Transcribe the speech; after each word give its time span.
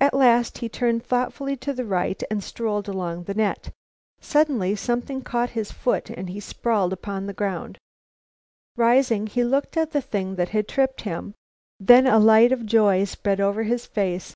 At 0.00 0.14
last 0.14 0.58
he 0.58 0.68
turned 0.68 1.04
thoughtfully 1.04 1.56
to 1.56 1.72
the 1.72 1.84
right 1.84 2.22
and 2.30 2.44
strolled 2.44 2.86
along 2.86 3.24
the 3.24 3.34
net. 3.34 3.72
Suddenly 4.20 4.76
something 4.76 5.20
caught 5.20 5.50
his 5.58 5.72
foot 5.72 6.10
and 6.10 6.30
he 6.30 6.38
sprawled 6.38 6.92
upon 6.92 7.26
the 7.26 7.32
ground. 7.32 7.76
Rising, 8.76 9.26
he 9.26 9.42
looked 9.42 9.76
at 9.76 9.90
the 9.90 10.00
thing 10.00 10.36
that 10.36 10.50
had 10.50 10.68
tripped 10.68 11.00
him. 11.00 11.34
Then 11.80 12.06
a 12.06 12.20
light 12.20 12.52
of 12.52 12.66
joy 12.66 13.02
spread 13.02 13.40
over 13.40 13.64
his 13.64 13.84
face. 13.84 14.32